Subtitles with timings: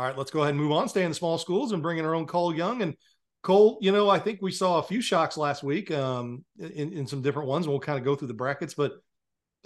[0.00, 0.88] All right, let's go ahead and move on.
[0.88, 2.80] Stay in the small schools and bring in our own Cole Young.
[2.80, 2.94] And
[3.42, 7.06] Cole, you know, I think we saw a few shocks last week um, in, in
[7.06, 7.68] some different ones.
[7.68, 8.92] We'll kind of go through the brackets, but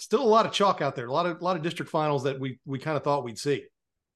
[0.00, 1.06] still a lot of chalk out there.
[1.06, 3.38] A lot of a lot of district finals that we we kind of thought we'd
[3.38, 3.62] see.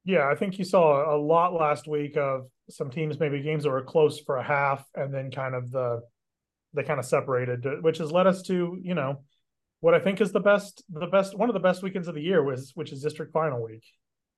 [0.04, 3.70] Yeah, I think you saw a lot last week of some teams, maybe games that
[3.70, 6.00] were close for a half, and then kind of the
[6.74, 9.22] they kind of separated, which has led us to you know
[9.78, 12.22] what I think is the best the best one of the best weekends of the
[12.22, 13.84] year was which is district final week.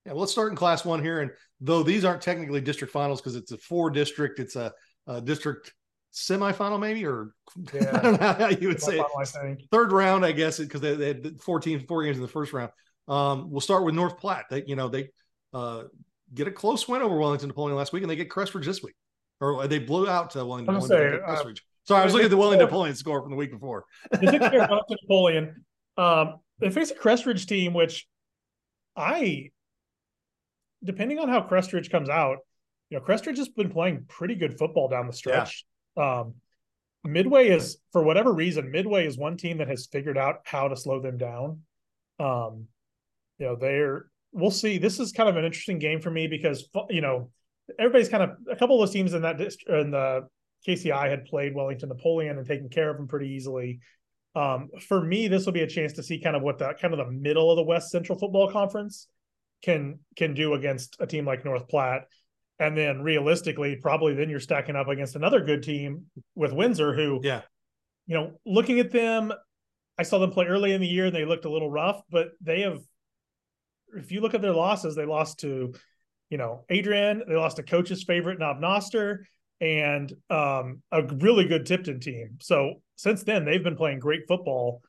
[0.07, 3.21] Yeah, well, let's start in class one here, and though these aren't technically district finals
[3.21, 4.73] because it's a four district, it's a
[5.07, 5.75] uh, district
[6.13, 7.35] semifinal, maybe, or
[7.75, 7.91] yeah.
[7.95, 9.63] I don't know how you would say it.
[9.71, 12.53] Third round, I guess, because they, they, had four teams, four games in the first
[12.53, 12.71] round.
[13.09, 14.47] Um, we'll start with North Platte.
[14.51, 15.11] They, you know, they
[15.53, 15.85] uh,
[16.33, 18.95] get a close win over Wellington Napoleon last week, and they get Crestridge this week,
[19.41, 20.75] or they blew out uh, Wellington.
[20.75, 21.45] I'm say, uh,
[21.85, 23.85] Sorry, I was looking at the Wellington Napoleon score from the week before.
[24.13, 24.69] Wellington
[25.03, 25.65] Napoleon.
[25.97, 28.07] Um, they face a Crestridge team, which
[28.97, 29.51] I,
[30.83, 32.39] depending on how Crestridge comes out,
[32.89, 35.65] you know, Crestridge has been playing pretty good football down the stretch.
[35.97, 36.21] Yeah.
[36.21, 36.35] Um,
[37.05, 40.77] Midway is, for whatever reason, Midway is one team that has figured out how to
[40.77, 41.61] slow them down.
[42.19, 42.67] Um,
[43.39, 44.77] you know, they're, we'll see.
[44.77, 47.31] This is kind of an interesting game for me because, you know,
[47.79, 50.29] everybody's kind of, a couple of those teams in that, in the
[50.69, 53.81] KCI had played Wellington Napoleon and taken care of them pretty easily.
[54.35, 56.93] Um, for me, this will be a chance to see kind of what the kind
[56.93, 59.09] of the middle of the West Central Football Conference
[59.63, 62.07] can can do against a team like North Platte.
[62.59, 67.21] And then realistically, probably then you're stacking up against another good team with Windsor, who,
[67.23, 67.41] yeah,
[68.07, 69.33] you know, looking at them,
[69.97, 72.33] I saw them play early in the year and they looked a little rough, but
[72.43, 72.81] they have,
[73.97, 75.73] if you look at their losses, they lost to,
[76.29, 79.27] you know, Adrian, they lost to coach's favorite, Knob Noster,
[79.63, 82.37] and um, a really good Tipton team.
[82.43, 84.83] So since then, they've been playing great football.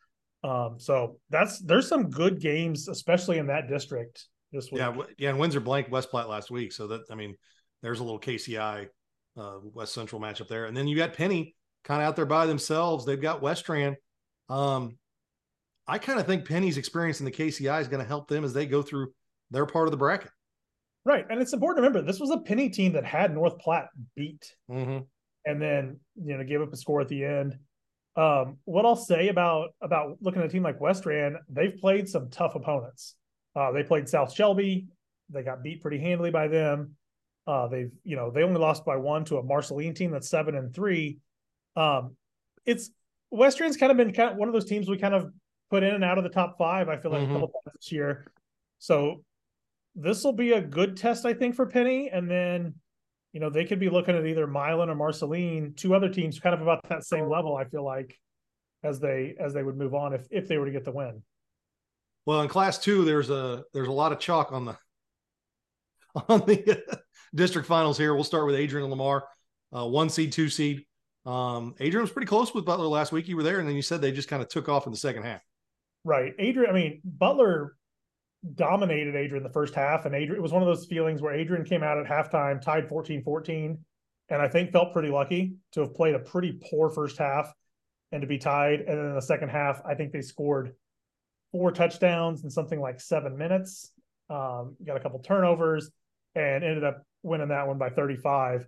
[0.44, 4.80] Um, so that's there's some good games, especially in that district this week.
[4.80, 7.36] Yeah, yeah, and Windsor blanked West Platte last week, so that I mean,
[7.82, 8.88] there's a little KCI
[9.38, 10.66] uh, West Central matchup there.
[10.66, 13.06] And then you got Penney kind of out there by themselves.
[13.06, 13.96] They've got Westran.
[14.50, 14.98] Um,
[15.88, 18.54] I kind of think Penney's experience in the KCI is going to help them as
[18.54, 19.14] they go through
[19.50, 20.32] their part of the bracket.
[21.04, 21.26] Right.
[21.30, 24.46] And it's important to remember this was a Penney team that had North Platte beat
[24.70, 25.00] mm-hmm.
[25.46, 27.58] and then, you know, gave up a score at the end.
[28.16, 32.30] Um, what I'll say about about looking at a team like Westran, they've played some
[32.30, 33.16] tough opponents.
[33.56, 34.88] Uh, they played South Shelby.
[35.30, 36.96] They got beat pretty handily by them.
[37.48, 40.56] Uh, they've, you know, they only lost by one to a Marceline team that's seven
[40.56, 41.18] and three.
[41.76, 42.16] Um,
[42.66, 42.92] it's
[43.32, 45.32] Westran's kind of been kind of one of those teams we kind of
[45.70, 46.90] put in and out of the top five.
[46.90, 47.32] I feel like mm-hmm.
[47.32, 48.32] a couple times this year.
[48.80, 49.24] So
[49.96, 52.10] this will be a good test, I think, for Penney.
[52.10, 52.76] And then,
[53.34, 56.54] you know, they could be looking at either Milan or Marceline, two other teams kind
[56.54, 58.20] of about that same level, I feel like,
[58.84, 61.22] as they as they would move on if if they were to get the win.
[62.26, 64.78] Well, in class two, there's a there's a lot of chalk on the
[66.30, 66.84] on the
[67.36, 68.14] district finals here.
[68.14, 69.26] We'll start with Adrian and Lamar,
[69.76, 70.86] uh, one seed, two seed.
[71.26, 73.28] Um, Adrian was pretty close with Butler last week.
[73.28, 74.98] You were there, and then you said they just kind of took off in the
[74.98, 75.42] second half.
[76.04, 76.70] Right, Adrian.
[76.70, 77.76] I mean, Butler
[78.56, 81.64] dominated Adrian the first half, and Adrian it was one of those feelings where Adrian
[81.64, 83.78] came out at halftime, tied 14-14,
[84.30, 87.54] and I think felt pretty lucky to have played a pretty poor first half
[88.12, 88.80] and to be tied.
[88.82, 90.74] And then in the second half, I think they scored
[91.52, 93.92] four touchdowns in something like seven minutes.
[94.30, 95.90] Um, got a couple turnovers
[96.36, 98.68] and ended up winning that one by 35.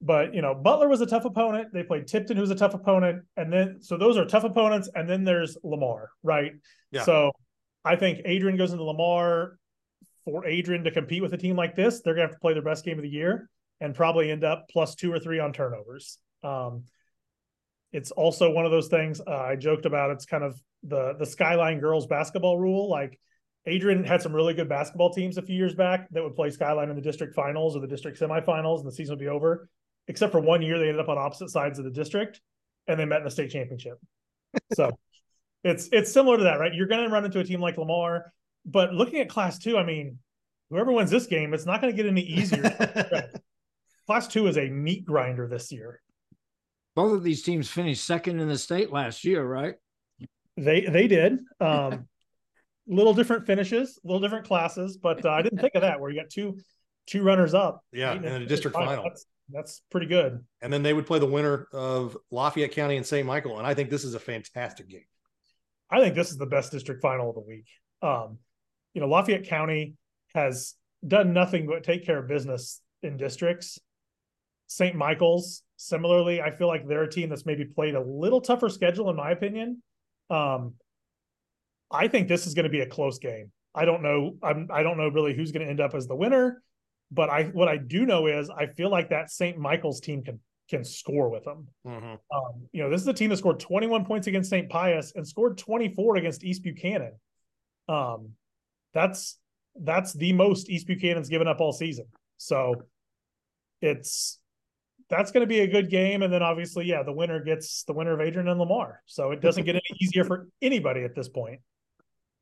[0.00, 1.68] But you know, Butler was a tough opponent.
[1.72, 4.90] They played Tipton, who's a tough opponent, and then so those are tough opponents.
[4.94, 6.52] And then there's Lamar, right?
[6.90, 7.04] Yeah.
[7.04, 7.32] So
[7.84, 9.58] I think Adrian goes into Lamar
[10.24, 12.02] for Adrian to compete with a team like this.
[12.02, 13.48] They're gonna have to play their best game of the year
[13.80, 16.18] and probably end up plus two or three on turnovers.
[16.42, 16.84] Um,
[17.92, 20.10] it's also one of those things uh, I joked about.
[20.10, 22.88] It's kind of the the Skyline girls basketball rule.
[22.88, 23.18] Like
[23.66, 26.90] Adrian had some really good basketball teams a few years back that would play Skyline
[26.90, 29.68] in the district finals or the district semifinals, and the season would be over.
[30.06, 32.40] Except for one year, they ended up on opposite sides of the district,
[32.86, 33.98] and they met in the state championship.
[34.74, 34.96] So
[35.64, 36.72] it's it's similar to that, right?
[36.72, 38.32] You're going to run into a team like Lamar,
[38.64, 40.18] but looking at Class Two, I mean,
[40.70, 42.62] whoever wins this game, it's not going to get any easier.
[44.06, 46.00] class Two is a meat grinder this year.
[46.94, 49.74] Both of these teams finished second in the state last year, right?
[50.56, 51.38] They they did.
[51.60, 52.06] Um,
[52.86, 56.00] little different finishes, little different classes, but uh, I didn't think of that.
[56.00, 56.58] Where you got two
[57.06, 57.82] two runners up.
[57.92, 58.88] Yeah, in a district final.
[58.88, 59.04] final.
[59.04, 60.44] That's, that's pretty good.
[60.62, 63.26] And then they would play the winner of Lafayette County and St.
[63.26, 63.58] Michael.
[63.58, 65.04] And I think this is a fantastic game.
[65.90, 67.66] I think this is the best district final of the week.
[68.02, 68.38] Um,
[68.94, 69.94] you know, Lafayette County
[70.34, 70.74] has
[71.06, 73.78] done nothing but take care of business in districts.
[74.66, 74.96] St.
[74.96, 79.10] Michael's, similarly, I feel like they're a team that's maybe played a little tougher schedule,
[79.10, 79.82] in my opinion.
[80.30, 80.74] Um,
[81.90, 83.50] I think this is going to be a close game.
[83.74, 84.36] I don't know.
[84.42, 86.62] I'm, I don't know really who's going to end up as the winner,
[87.10, 89.58] but I what I do know is I feel like that St.
[89.58, 91.68] Michael's team can can score with them.
[91.86, 92.14] Mm-hmm.
[92.36, 94.68] Um, you know, this is a team that scored 21 points against St.
[94.68, 97.12] Pius and scored 24 against East Buchanan.
[97.88, 98.30] Um,
[98.92, 99.38] that's
[99.76, 102.06] that's the most East Buchanan's given up all season.
[102.38, 102.74] So
[103.82, 104.38] it's
[105.08, 106.22] that's going to be a good game.
[106.22, 109.02] And then obviously, yeah, the winner gets the winner of Adrian and Lamar.
[109.06, 111.60] So it doesn't get any easier for anybody at this point.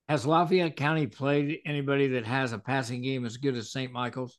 [0.08, 3.92] Has Lafayette County played anybody that has a passing game as good as St.
[3.92, 4.38] Michael's?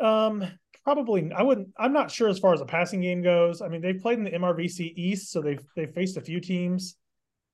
[0.00, 0.44] Um,
[0.84, 1.30] probably.
[1.32, 1.68] I wouldn't.
[1.78, 3.62] I'm not sure as far as the passing game goes.
[3.62, 6.96] I mean, they've played in the MRVC East, so they've they've faced a few teams,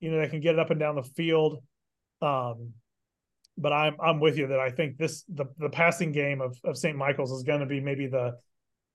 [0.00, 1.62] you know, they can get it up and down the field.
[2.22, 2.72] Um,
[3.56, 6.76] but I'm I'm with you that I think this the the passing game of of
[6.76, 6.96] St.
[6.96, 8.36] Michael's is going to be maybe the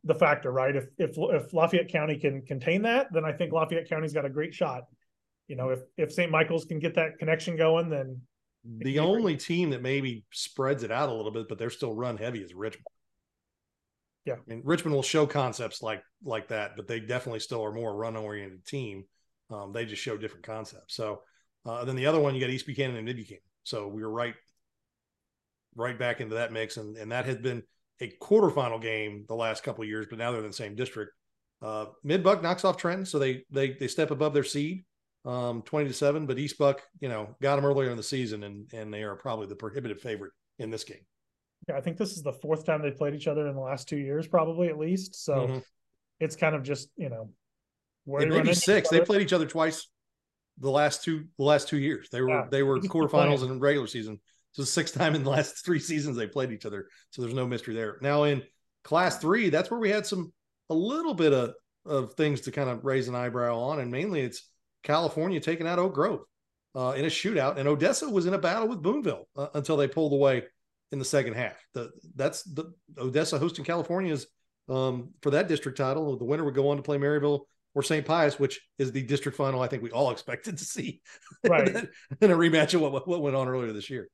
[0.04, 0.76] the factor, right?
[0.76, 4.30] If if if Lafayette County can contain that, then I think Lafayette County's got a
[4.30, 4.84] great shot.
[5.48, 6.32] You know, if if St.
[6.32, 8.22] Michael's can get that connection going, then
[8.66, 12.18] the only team that maybe spreads it out a little bit, but they're still run
[12.18, 12.86] heavy is Richmond.
[14.26, 17.74] Yeah, I mean Richmond will show concepts like like that, but they definitely still are
[17.74, 19.06] more run oriented team.
[19.50, 20.96] Um, they just show different concepts.
[20.96, 21.22] So
[21.66, 23.42] uh, then the other one you got East Buchanan and Mid Buchanan.
[23.64, 24.36] So we were right
[25.76, 27.64] right back into that mix, and and that has been
[28.02, 31.14] a quarterfinal game the last couple years, but now they're in the same district.
[31.62, 34.84] Uh, Mid Buck knocks off Trenton, so they they they step above their seed,
[35.26, 36.26] um, twenty to seven.
[36.26, 39.16] But East Buck, you know, got them earlier in the season, and and they are
[39.16, 41.06] probably the prohibitive favorite in this game.
[41.70, 43.88] Yeah, I think this is the fourth time they played each other in the last
[43.88, 45.24] two years, probably at least.
[45.24, 45.58] So mm-hmm.
[46.20, 47.30] it's kind of just you know,
[48.04, 48.90] where maybe six.
[48.90, 49.88] They played each other twice
[50.60, 52.10] the last two the last two years.
[52.12, 52.46] They were yeah.
[52.50, 54.20] they were quarterfinals and regular season.
[54.54, 56.88] So the sixth time in the last three seasons they played each other.
[57.10, 57.98] So there's no mystery there.
[58.02, 58.44] Now in
[58.84, 60.32] class three, that's where we had some
[60.70, 61.54] a little bit of
[61.86, 64.50] of things to kind of raise an eyebrow on, and mainly it's
[64.84, 66.22] California taking out Oak Grove
[66.76, 69.88] uh, in a shootout, and Odessa was in a battle with Boonville uh, until they
[69.88, 70.44] pulled away
[70.92, 71.62] in the second half.
[71.74, 74.28] The that's the Odessa hosting California's
[74.70, 76.18] um, for that district title.
[76.18, 77.42] The winner would go on to play Maryville
[77.76, 78.06] or St.
[78.06, 81.02] Pius, which is the district final I think we all expected to see,
[81.44, 81.68] right?
[82.22, 84.08] in a rematch of what what went on earlier this year.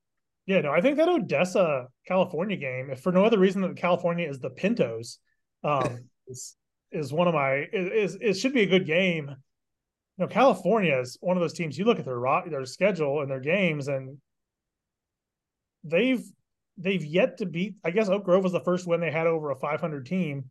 [0.50, 4.28] Yeah, no, I think that Odessa California game, if for no other reason than California
[4.28, 5.20] is the Pintos,
[5.64, 6.56] um, is
[6.92, 9.28] is one of my is it should be a good game.
[9.28, 11.78] You know, California is one of those teams.
[11.78, 12.20] You look at their
[12.50, 14.18] their schedule and their games, and
[15.84, 16.26] they've
[16.80, 17.76] they've yet to beat.
[17.84, 20.46] I guess Oak Grove was the first win they had over a 500 team.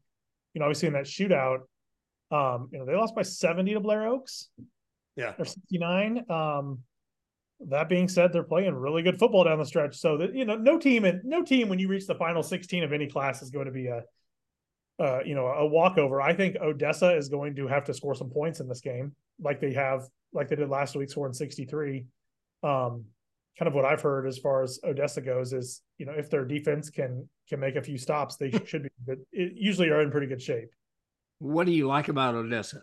[0.54, 1.62] You know, obviously in that shootout,
[2.30, 4.48] um, you know, they lost by 70 to Blair Oaks.
[5.16, 6.24] Yeah, or 69.
[6.30, 6.84] Um,
[7.66, 9.96] that being said, they're playing really good football down the stretch.
[9.96, 12.84] So that you know, no team and no team when you reach the final 16
[12.84, 14.02] of any class is going to be a
[15.00, 16.20] uh, you know, a walkover.
[16.20, 19.60] I think Odessa is going to have to score some points in this game, like
[19.60, 22.04] they have, like they did last week, scoring 63.
[22.64, 23.04] Um,
[23.56, 26.44] kind of what I've heard as far as Odessa goes is, you know, if their
[26.44, 29.20] defense can can make a few stops, they should be good.
[29.32, 30.70] It usually are in pretty good shape.
[31.38, 32.82] What do you like about Odessa?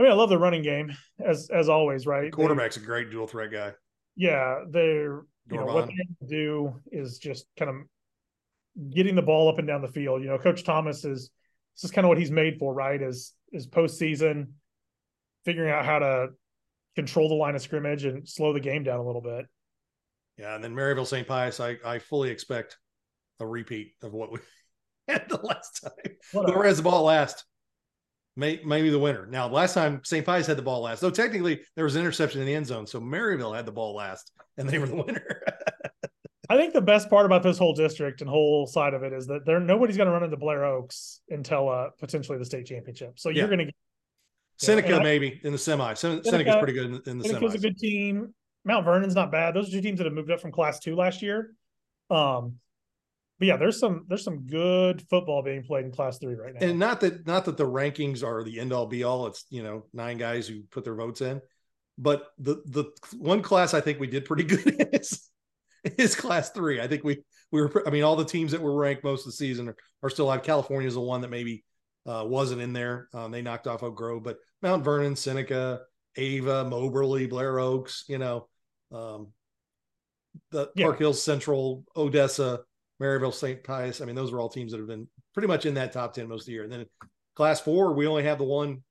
[0.00, 2.32] I mean, I love the running game as as always, right?
[2.32, 3.72] Quarterback's they, a great dual threat guy.
[4.16, 9.58] Yeah, they're you know what they do is just kind of getting the ball up
[9.58, 10.22] and down the field.
[10.22, 11.30] You know, Coach Thomas is
[11.76, 13.00] this is kind of what he's made for, right?
[13.00, 14.52] Is is postseason
[15.44, 16.28] figuring out how to
[16.96, 19.44] control the line of scrimmage and slow the game down a little bit.
[20.38, 21.28] Yeah, and then Maryville St.
[21.28, 22.78] Pius, I I fully expect
[23.38, 24.38] a repeat of what we
[25.08, 26.16] had the last time.
[26.32, 27.44] Whoever has the ball last
[28.36, 29.26] may, maybe the winner.
[29.26, 30.24] Now, last time St.
[30.24, 32.86] Pius had the ball last, though technically there was an interception in the end zone,
[32.86, 35.42] so Maryville had the ball last, and they were the winner.
[36.50, 39.28] I think the best part about this whole district and whole side of it is
[39.28, 43.20] that there nobody's going to run into Blair Oaks until uh, potentially the state championship.
[43.20, 43.38] So yeah.
[43.38, 43.74] you're going to get
[44.60, 45.94] Seneca know, maybe in the semi.
[45.94, 47.54] Seneca, Seneca's pretty good in, in the Seneca's semis.
[47.54, 48.34] a good team.
[48.64, 49.54] Mount Vernon's not bad.
[49.54, 51.54] Those are two teams that have moved up from Class Two last year.
[52.10, 52.56] Um,
[53.40, 56.60] but yeah, there's some there's some good football being played in Class Three right now.
[56.60, 59.26] And not that not that the rankings are the end all be all.
[59.26, 61.40] It's you know nine guys who put their votes in,
[61.96, 62.84] but the the
[63.16, 65.26] one class I think we did pretty good is,
[65.84, 66.82] is Class Three.
[66.82, 67.88] I think we we were.
[67.88, 70.26] I mean, all the teams that were ranked most of the season are, are still
[70.26, 70.46] alive.
[70.46, 71.64] is the one that maybe
[72.06, 73.08] uh, wasn't in there.
[73.14, 75.80] Um, they knocked off Oak Grove, but Mount Vernon, Seneca,
[76.14, 78.04] Ava, Moberly, Blair Oaks.
[78.06, 78.48] You know,
[78.92, 79.28] um,
[80.50, 80.84] the yeah.
[80.84, 82.60] Park Hills Central, Odessa
[83.00, 83.62] Maryville, St.
[83.64, 84.00] Pius.
[84.00, 86.28] I mean, those are all teams that have been pretty much in that top 10
[86.28, 86.64] most of the year.
[86.64, 86.86] And then
[87.34, 88.82] class four, we only have the one,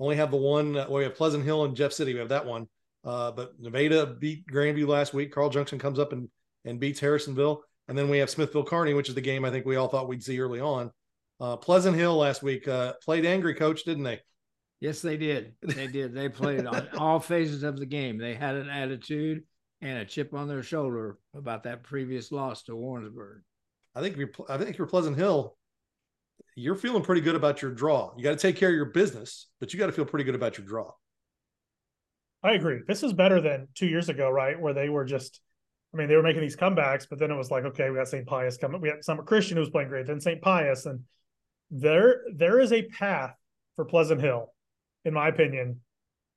[0.00, 2.14] only have the one, uh, well, we have Pleasant Hill and Jeff City.
[2.14, 2.68] We have that one.
[3.04, 5.32] Uh, but Nevada beat Grandview last week.
[5.32, 6.28] Carl Junction comes up and,
[6.64, 7.60] and beats Harrisonville.
[7.88, 10.08] And then we have Smithville Kearney, which is the game I think we all thought
[10.08, 10.90] we'd see early on.
[11.38, 14.20] Uh, Pleasant Hill last week uh, played angry coach, didn't they?
[14.80, 15.54] Yes, they did.
[15.62, 16.14] They did.
[16.14, 18.18] They played on all phases of the game.
[18.18, 19.44] They had an attitude
[19.80, 23.42] and a chip on their shoulder about that previous loss to Warrensburg.
[23.94, 25.56] I think you're, I think you're Pleasant Hill,
[26.54, 28.12] you're feeling pretty good about your draw.
[28.16, 30.34] You got to take care of your business, but you got to feel pretty good
[30.34, 30.92] about your draw.
[32.42, 32.80] I agree.
[32.86, 34.58] This is better than two years ago, right?
[34.58, 35.40] Where they were just,
[35.92, 38.08] I mean, they were making these comebacks, but then it was like, okay, we got
[38.08, 38.26] St.
[38.26, 38.80] Pius coming.
[38.80, 40.40] We had Summit Christian who was playing great, then St.
[40.40, 41.00] Pius, and
[41.70, 43.34] there there is a path
[43.74, 44.52] for Pleasant Hill,
[45.04, 45.80] in my opinion,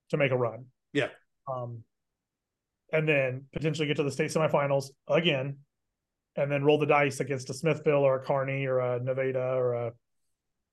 [0.10, 0.66] to make a run.
[0.94, 1.10] Yeah.
[1.48, 1.84] Um,
[2.92, 5.58] and then potentially get to the state semifinals again,
[6.36, 9.74] and then roll the dice against a Smithville or a Kearney or a Nevada or
[9.74, 9.92] a,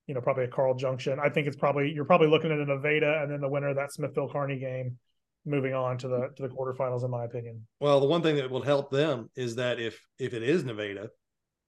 [0.07, 1.19] you know, probably a Carl Junction.
[1.23, 3.77] I think it's probably you're probably looking at a Nevada and then the winner of
[3.77, 4.99] that Smithville Kearney game,
[5.45, 7.67] moving on to the to the quarterfinals, in my opinion.
[7.81, 11.11] Well, the one thing that will help them is that if if it is Nevada,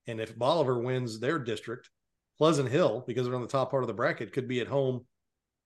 [0.07, 1.90] and if Bolivar wins their district,
[2.38, 5.07] Pleasant Hill, because they're on the top part of the bracket, could be at home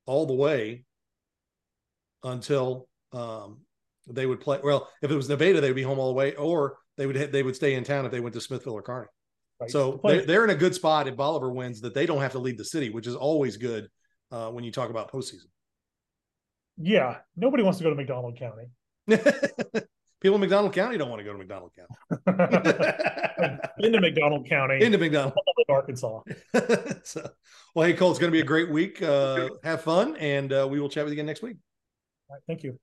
[0.07, 0.85] all the way
[2.25, 3.61] until um,
[4.09, 4.61] they would play.
[4.63, 7.43] Well, if it was Nevada, they'd be home all the way, or they would they
[7.43, 9.09] would stay in town if they went to Smithville or Kearney.
[9.61, 9.71] Right.
[9.71, 12.39] So they're, they're in a good spot if Bolivar wins that they don't have to
[12.39, 13.89] leave the city, which is always good
[14.33, 15.47] uh, when you talk about postseason.
[16.77, 18.71] Yeah, nobody wants to go to McDonald County.
[20.21, 22.29] People in McDonald County don't want to go to McDonald County.
[23.79, 24.83] Into McDonald County.
[24.83, 25.35] Into McDonald.
[25.69, 26.21] Arkansas.
[27.03, 27.29] so,
[27.75, 29.03] well, hey, Cole, it's going to be a great week.
[29.03, 31.57] Uh, have fun, and uh, we will chat with you again next week.
[32.29, 32.79] All right, thank you.